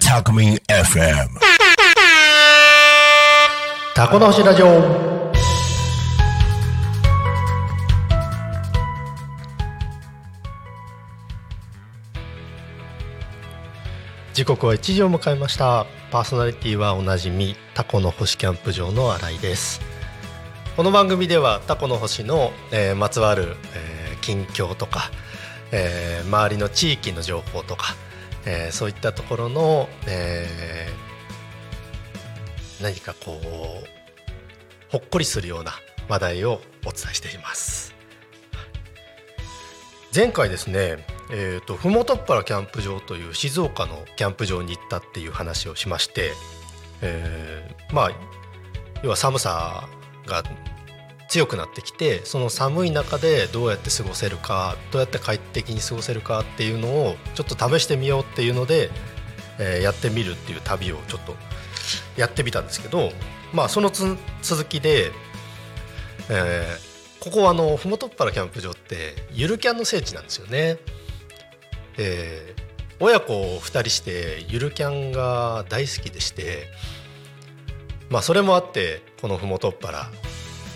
[0.00, 1.28] タコミン FM
[3.94, 5.08] タコの星ラジオ
[14.32, 19.87] 時刻は1時を迎えましたパーソナリティはおなじみタコの星キャンプ場の新井です
[20.78, 25.10] この番組ではタコの星の、えーまつわる、えー近況とか、
[25.72, 27.96] えー周りの地域の情報とか、
[28.46, 33.42] えーそういったところの、えー何かこう
[34.88, 35.72] ほっこりするような
[36.08, 37.92] 話題をお伝えしています。
[40.14, 46.34] 前回ですねえー、とふもとっぱらキャンプ場という静岡のキャンプ場に行ったっていう話をしまして、
[47.02, 48.10] えーまあ
[49.02, 49.88] 要は寒さ
[50.28, 50.42] が
[51.28, 58.90] 強くなってきてその寒い中でどうやって過ごせるかどうやって快適に過ごせるかっていうのをちょっと試してみようっていうので、
[59.58, 61.34] えーやってみるっていう旅をちょっと
[62.16, 63.10] やってみたんですけど
[63.52, 65.12] まあその続きで、
[66.30, 66.88] えー
[67.20, 70.78] ここはあのふもとっぱらキャンプ場ってゆるキャンの聖地なんですよね。
[71.98, 72.68] えー
[73.00, 76.66] 親子2人してゆるキャンが大好きでして
[78.10, 80.10] まあそれもあってこのふもとっぱら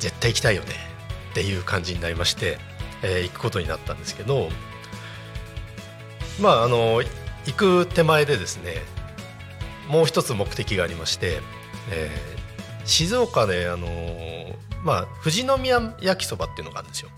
[0.00, 0.72] 絶対行きたいよね
[1.30, 2.58] っていう感じになりまして、
[3.02, 4.48] えー行くことになったんですけど
[6.40, 7.02] まああの
[7.46, 8.76] 行く手前でですね
[9.88, 11.40] もう一つ目的がありまして、
[11.90, 12.34] えー
[12.86, 13.88] 静岡であの
[14.82, 17.08] まあ富士宮焼きそばっていうのがあるんですよ。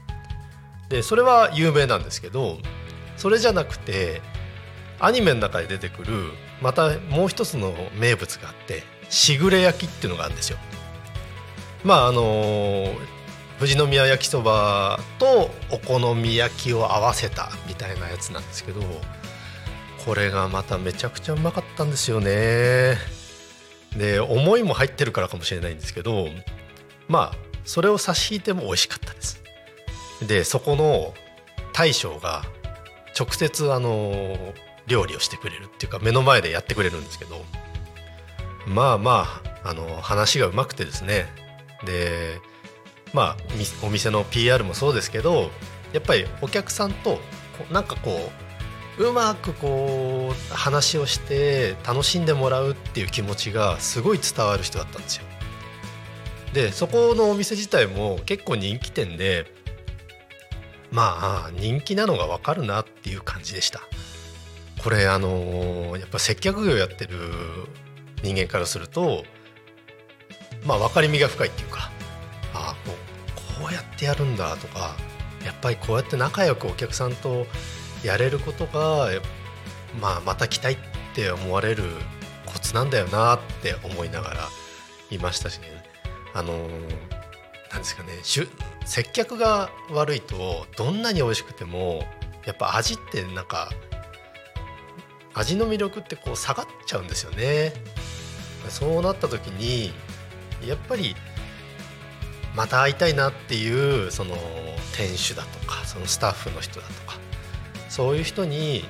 [0.88, 2.58] でそれは有名なんですけど
[3.16, 4.22] それじゃなくて
[5.00, 6.30] アニメの中で出てくる
[6.62, 10.58] またもう一つの名物があってしぐれ焼きっていうのがあるんですよ。
[11.84, 12.94] まああの
[13.58, 18.82] 富士宮焼きそばとお好み焼きを合わせたみたいなやつなんですけど
[20.04, 22.98] これがまためちゃくちゃうまかったんですよね。
[23.97, 26.28] で思いも入ってるからかもしれないんですけど
[27.08, 29.42] まあそれを差し引いても美味しかったです。
[30.26, 31.14] でそこの
[31.72, 32.44] 大将が
[33.19, 34.54] 直接あの
[34.86, 37.44] 料理をしてくれるっていうか目の前でやってくれるんですけど
[38.66, 41.27] まあまああの話がうまくてですね
[41.84, 42.41] で
[43.12, 43.37] まあ
[43.84, 45.50] お店の PR もそうですけど
[45.93, 47.21] やっぱりお客さんとこ
[47.71, 48.31] うなんかこ
[48.99, 55.25] ううまくこう話をして楽しんでもらうっていう気持ちがすごい伝わる人だったんですよ。
[56.55, 59.47] でそこのお店自体も結構人気店で
[60.91, 63.81] まあ人気なのが分かるなっていう感じでした。
[64.82, 67.19] これあのやっぱ接客業やってる
[68.26, 69.25] 人間からすると
[70.64, 71.91] まあ分かりみが深いっていうか
[72.53, 72.97] ああこ
[73.60, 74.97] うこうやってやるんだとか
[75.44, 77.47] やっぱりこうやって仲良くお客さんと
[78.03, 79.09] やれることが、
[80.00, 80.76] まあ、また来たいっ
[81.14, 81.84] て思われる
[82.47, 84.48] コツなんだよなって思いながら
[85.10, 85.66] いましたしね
[86.34, 86.53] あの
[87.70, 88.08] なんですかね
[88.84, 92.03] 接客が悪いとどんなに美味しくても
[92.44, 93.70] やっぱ味ってなんか
[95.34, 97.75] 味の魅力ってこう下がっちゃうんですよね。
[98.71, 99.93] そうなった時に
[100.66, 101.15] やっぱり
[102.54, 104.34] また会いたいなっていうその
[104.97, 107.19] 店主だとかそのスタッフの人だとか
[107.88, 108.84] そういう人に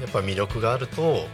[0.00, 1.26] やっぱ魅力があると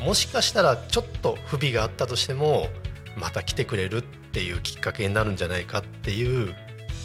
[0.00, 2.68] もしかしたらちょっと不備があったとしても
[3.16, 6.54] また来てくれるっていうきっかけになるんじゃないかっていう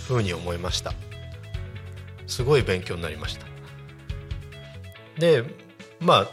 [0.08, 0.94] ふうに思いました。
[2.28, 3.46] すごい勉強になりました。
[5.18, 5.44] で
[6.00, 6.28] まあ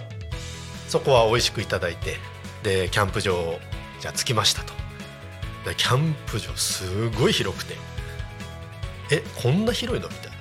[0.89, 2.17] そこは美味しくいただいて
[2.63, 3.59] でキャンプ場
[4.01, 4.73] じゃあ着きましたと。
[5.65, 7.77] でキャンプ場すごい広くて。
[9.11, 10.37] えこんな広いのみたいな。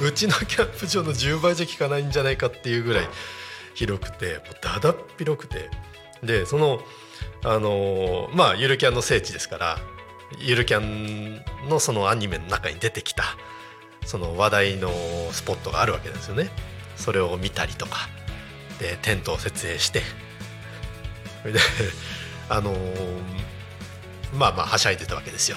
[0.06, 3.08] うちのキャンプ場の10倍じゃ効かないんじゃないかっていうぐらい
[3.74, 5.70] 広くてもうだだっ広くて。
[6.22, 6.82] でその
[7.42, 9.78] あのーまあゆるキャンの聖地ですから
[10.38, 13.24] ゆるキャンのそのアニメの中に出てきた
[14.04, 14.90] その話題の
[15.32, 16.50] スポットがあるわけですよね。
[16.96, 18.08] それを見たりとか。
[18.78, 20.02] でテントを設営して
[21.42, 21.60] それで
[22.48, 23.40] あのー
[24.34, 25.56] まあまあはしゃいでたわけですよ。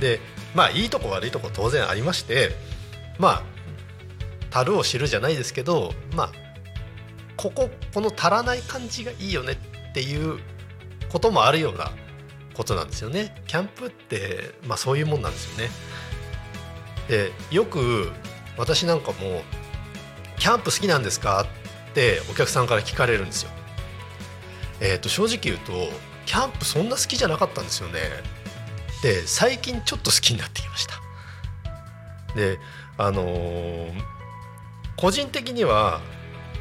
[0.00, 0.20] で
[0.54, 2.50] まあいいとこ悪いとこ当然ありまして
[3.18, 3.42] まあ
[4.50, 6.32] 樽を知るじゃないですけどまあ
[7.36, 10.40] こここの足らない感じがいいよねっていう
[11.08, 11.90] こともあるような
[12.54, 13.42] ことなんですよね。
[13.46, 15.70] キャンプってまあそういうもんなんですよね。
[17.08, 18.10] でよく
[18.56, 19.44] 私なんかも
[20.38, 21.46] 「キャンプ好きなんですか?」
[21.90, 23.50] ってお客さんから聞かれるんですよ。
[24.80, 25.72] えー、と正直言うと
[26.26, 28.00] キャンプそんな好きじゃなかったんですよね。
[29.02, 30.94] で最近ちょっと好きになってきました。
[32.34, 32.58] で
[32.98, 34.16] あのー
[34.96, 36.00] 個人的には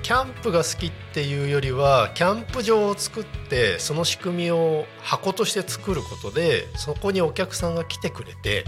[0.03, 8.65] キャンプが好きっていうよりはキャンプ場を作ってその仕組みを箱として作ることでそこにお客さんが来てくれて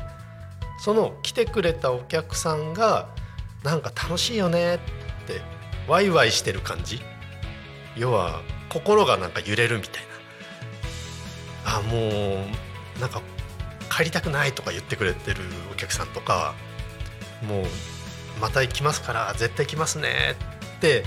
[0.80, 3.10] その来てくれたお客さんが
[3.64, 4.80] なんか楽しいよねっ
[5.28, 5.42] て
[5.88, 7.02] ワイワイしてる感じ。
[7.98, 10.04] 要は心がなんか揺れるみたい
[11.66, 11.80] な。
[11.80, 12.46] あも
[12.98, 13.22] うなんか
[13.90, 15.42] 帰りたくないとか言ってくれてる
[15.72, 16.56] お客さんとか
[17.46, 17.66] もう
[18.40, 20.36] また行きますから絶対来ますね
[20.78, 21.04] って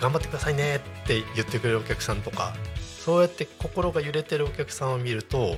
[0.00, 5.56] 頑張ってくださいねって言ってくれるお客さんとかそうやって心が揺れてるお客さんを見ると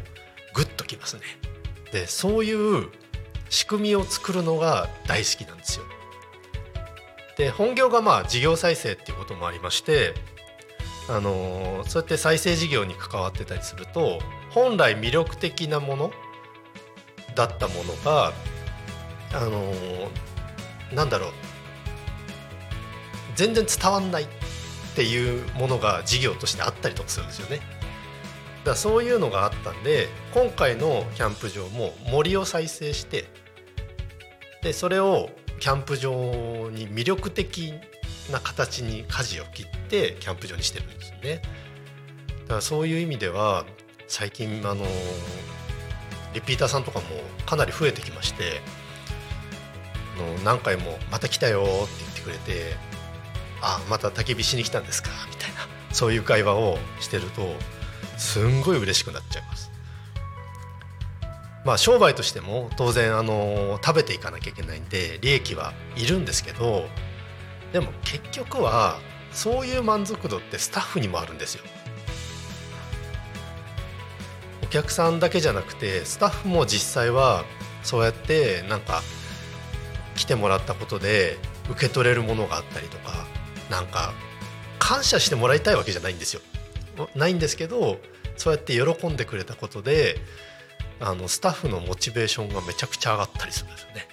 [0.54, 1.22] グッときますね。
[1.92, 2.88] でそういう
[3.48, 5.84] 仕組みを作るのが大好きなんですよ。
[7.36, 10.14] で本業がまあ事業再生っていうこともありまして
[11.10, 14.20] あのそうやって再生事業に関わってたりすると
[14.50, 16.12] 本来魅力的なもの
[17.34, 18.32] だったものが
[19.32, 19.72] あの
[20.94, 21.32] なんだろう
[23.34, 24.26] 全然伝わんないっ
[24.94, 27.56] ていうものが事業としてあったりとかするんですよね。
[27.56, 33.24] だからそういうのがあったんで今回のキャンプ場も森を再生して
[34.62, 36.12] でそれをキャンプ場
[36.70, 37.74] に魅力的
[38.30, 41.42] な形に舵を切ってキャンプ場にしてるんですよね。
[42.42, 43.64] だからそういう意味では
[44.08, 44.84] 最近あの
[46.34, 47.06] リピーターさんとかも
[47.46, 48.60] かなり増えてきまして
[50.18, 52.76] あの何回も「また来たよ」って言ってくれて
[53.62, 57.54] 「あまた焚き火しに来たんですか」みたいなそういう会話をしてると
[58.16, 59.70] すんごい嬉しくなっちゃいます。
[61.64, 66.88] まあ商売としても当然あの食べていかなきゃいけないんで利益はいるんですけど
[67.72, 68.98] でも結局は
[69.32, 71.64] そういう満足度ってスタッフにもあるんですよ。
[74.62, 77.44] お客さんだけじゃなくてスタッフも実際は
[77.82, 79.02] そうやってなんか
[80.14, 81.38] 来てもらったことで
[81.70, 83.26] 受け取れるものがあったりとか
[83.68, 84.12] なんか
[84.78, 86.42] 感謝してもらいたいわけじゃないんですよ。
[87.14, 87.98] ないんですけど
[88.36, 90.16] そうやって喜んでくれたことで
[91.00, 94.08] あのスタッフのモチベーションがめちゃくちゃ上がったりするんですよね。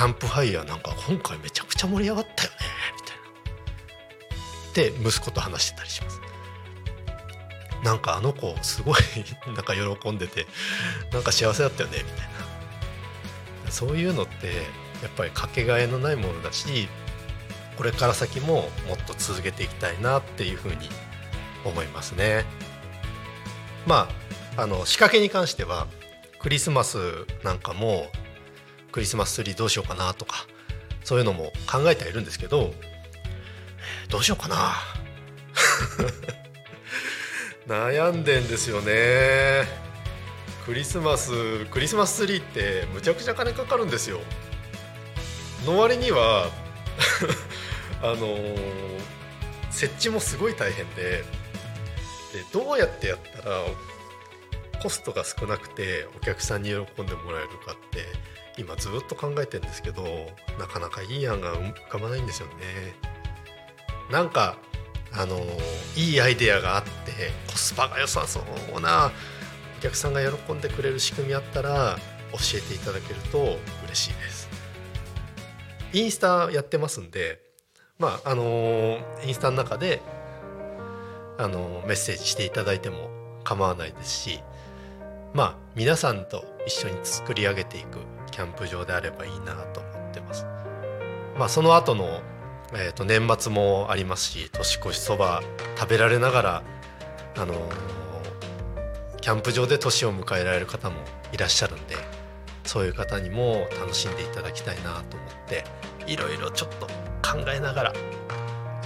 [0.00, 2.56] キャンプファイヤーなんか今回めちゃくちゃ盛り上がったよね
[4.72, 5.02] みたいな。
[5.02, 6.22] で息子と話してたりします。
[7.84, 8.94] なんかあの子すごい
[9.48, 10.46] なんか喜んでて
[11.12, 12.28] なんか幸せだったよねみたい
[13.66, 14.46] なそういうのって
[15.02, 16.88] やっぱりかけがえのないものだし
[17.76, 20.88] これから先ももっと続けていきたいなっていうふうに
[21.62, 22.46] 思いますね。
[23.86, 24.08] ま
[24.56, 25.88] ああの仕掛けに関しては
[26.38, 28.10] クリスマスなんかも
[28.92, 30.46] クリスマスツリーどうしようかなとか
[31.04, 32.72] そういうのも考えてはいるんですけど
[34.08, 34.74] どうしようかな。
[37.68, 39.68] 悩んでんですよね。
[40.66, 44.20] クリスマスクリスマスツリーってむちゃくちゃ金かかるんですよ。
[45.64, 46.50] の割には
[48.02, 48.90] あのー
[49.70, 51.24] 設置もすごい大変でで
[52.52, 53.62] どうやってやったら
[54.82, 58.04] コストが少なくてお客さんに喜んでもらえるかって
[58.60, 60.04] 今ずっと考えてるんですけど
[60.58, 62.54] なかなかいい案が浮かばないんですよね。
[64.10, 64.58] なんか
[65.12, 65.40] あの
[65.96, 66.90] いいアイデアがあって
[67.50, 68.40] コスパが良さそ
[68.76, 69.10] うな
[69.78, 71.98] お客さんが喜んでくれる仕組みあったら
[72.32, 74.48] 教えていただけると嬉しいです。
[75.92, 77.40] インスタやってますんで
[77.98, 80.00] まああのインスタの中で
[81.38, 83.10] あのメッセージしていただいても
[83.42, 84.42] 構わないですし
[85.32, 87.98] まあ皆さんと一緒に作り上げていく
[88.30, 90.46] キャンプ場であればいいなと思ってます。
[91.38, 92.20] まあその後の
[92.72, 95.42] えー、と年末もありますし年越しそば
[95.76, 96.62] 食べられながら、
[97.36, 98.00] あのー
[99.20, 100.96] キャンプ場で年を迎えられる方も
[101.32, 101.94] いらっしゃるんで
[102.64, 105.64] そういう方にも楽しんでいただきたいなと思って
[106.06, 107.92] いろいろちょっと考えながら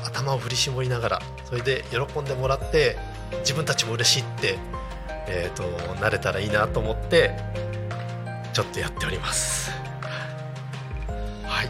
[0.05, 2.97] 頭を振り絞りながらそれで喜んでもらって
[3.41, 4.59] 自分たちも嬉しいって、
[5.29, 7.31] えー、となれたらいいなと思って
[8.55, 9.71] ちょっとやっております。
[11.45, 11.69] はい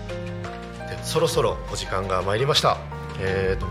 [0.88, 2.78] でそろそろお時間が参りました。
[3.20, 3.66] えーと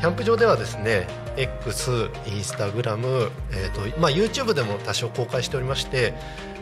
[0.00, 1.06] キャンプ場ではですね
[1.36, 6.12] X、インスタグラム、えーとまあ、YouTube でも多少公開しておりまして、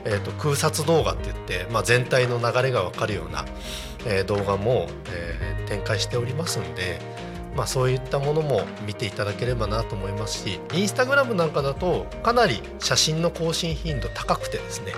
[0.04, 3.44] えー、と空撮動画って言って、まあ、全体の流れが分かるような、
[4.06, 7.00] えー動画も、えー展開しておりますんで、
[7.56, 14.92] まあ、そういったものも見ていただければなと思いますしインスタグラムなんかだとかなり写真の更新頻度高くてですね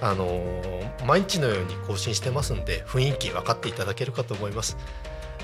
[0.00, 4.76] あのー、毎日のように更新してますんで雰囲気分かっていただけるかと思います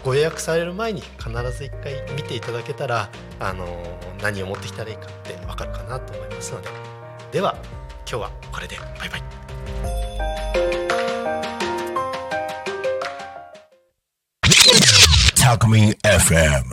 [0.04, 6.68] ご予約される前に必ず1回見ていただけたら、あのー、何を持ってきたらいいかって分かるかなと思いますので
[7.32, 7.56] では
[8.08, 9.22] 今日はこれでバイバイ。
[15.44, 16.64] Talk Me FM.